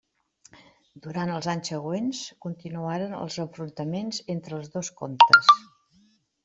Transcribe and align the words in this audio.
Durant 1.07 1.33
els 1.33 1.49
anys 1.53 1.69
següents 1.73 2.23
continuaren 2.47 3.15
els 3.21 3.39
enfrontaments 3.47 4.25
entre 4.37 4.61
els 4.61 4.77
dos 4.79 4.93
comtes. 5.03 5.55